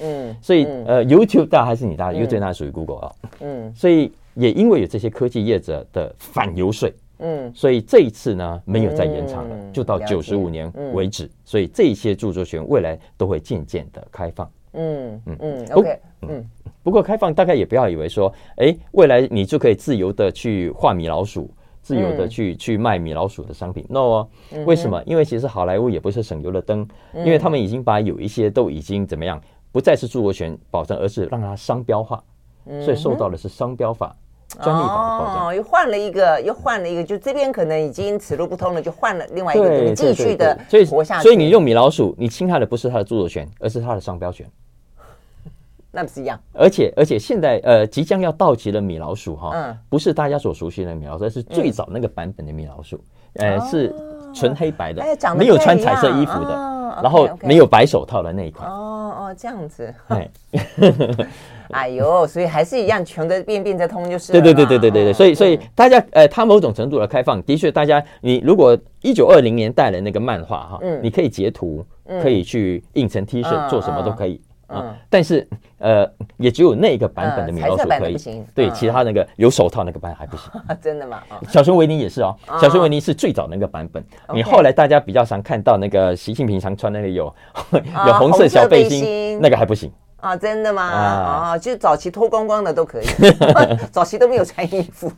[0.00, 3.12] 嗯， 所以呃，YouTube 大还是你大？？YouTube 大属于 Google 啊。
[3.40, 11.30] 嗯，所以也因为有这些科技业者的反游说，嗯，所以这一次呢，没有再延长了，就到九十五年为止。
[11.44, 14.50] 所以这些著作权未来都会渐渐的开放。
[14.74, 16.44] 嗯嗯嗯，OK，嗯。
[16.82, 21.50] 不过开放大概也不要以为说，哎，未来你就可以自由的去画米老鼠，
[21.80, 23.82] 自由的去去卖米老鼠的商品。
[23.88, 24.26] No，
[24.66, 25.02] 为什么？
[25.06, 29.40] 因为其实好莱坞也不是省油的灯，因为他们已经把有一些都已经怎么样，
[29.72, 32.22] 不再是著作权保障，而是让它商标化，
[32.82, 34.14] 所以受到的是商标法、
[34.62, 35.48] 专利法的保障。
[35.48, 40.58] 哦，又换了一个，又换了一个，就这边可能已经此路不通了，就换了另外一个，你继续的
[40.90, 41.22] 活下去。
[41.22, 44.46] 所以你用米老鼠，你侵害的不是它的著作权，而是它的商标权。
[45.96, 53.00] 那不是一样，而且而且现在呃即将要到期的米老鼠哈，嗯，不是大家所熟悉的米老鼠，而是最早那个版本的米老鼠，
[53.34, 53.94] 呃是
[54.34, 55.02] 纯黑白的，
[55.36, 58.68] 没有穿彩色衣服的，然后没有白手套的那一款。
[58.68, 59.94] 哦哦，这样子。
[60.08, 60.28] 哎
[61.70, 64.32] 哎呦，所以还是一样，穷的变，变则通就是。
[64.32, 71.84] 对对对对对对对，所以所以大家呃，它某种程度的开放，的确，大家你如果一九二零年代的那个漫画哈，嗯，你可以截图，
[72.22, 74.40] 可以去印成 T 恤，做什么都可以。
[74.68, 75.46] 嗯，但是
[75.78, 78.16] 呃，也只有那个版本的米老鼠可以，
[78.54, 80.50] 对，其他那个有手套那个版还不行。
[80.80, 81.22] 真的吗？
[81.48, 84.04] 小熊维尼也是哦，小熊维尼是最早那个版本。
[84.32, 87.34] 你后来大家比较常看到那个习近平常穿那个有
[88.06, 90.36] 有红色小背心，那个还不行啊？
[90.36, 90.82] 真的吗？
[90.82, 93.06] 啊，就早期脱光光的都可以，
[93.92, 95.12] 早期都没有穿衣服。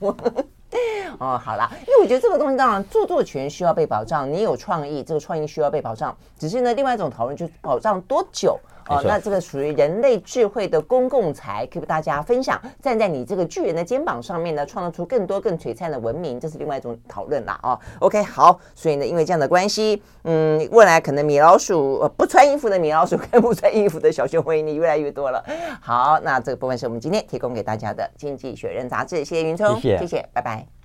[1.18, 8.58] 哦，好啦，因为我觉得这个东西当然著作权需要被保障，你有创意，这个创意需要被保障，只是呢，另外一种讨论就是保障多久。
[8.88, 12.60] 哦，那这个属于人类智慧的公共财，可以跟大家分享。
[12.80, 17.58] 站在你这个巨人的肩膀上面呢，创造出更多更璀璨的文明，这是另外一种讨论啦。
[17.62, 25.44] 哦，OK，好，所以呢，因为这样的关系，嗯，未来可能米老鼠呃不穿衣服的米老鼠跟不穿衣服的小熊维尼越来越多了。
[25.80, 30.75] 好，那这个部分是我们今天提供给大家的《经济学人》杂志，谢谢云聪，谢谢，谢谢，拜拜。